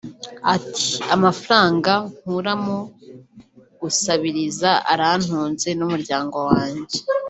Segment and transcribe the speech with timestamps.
[0.55, 2.77] Ati "Amafaranga nkura mu
[3.81, 6.99] gusabiriza arantunze n’umuryango wajye